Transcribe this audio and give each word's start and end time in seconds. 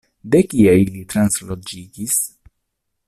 De 0.35 0.39
kie 0.53 0.71
ili 0.85 1.03
transloĝigis? 1.13 2.17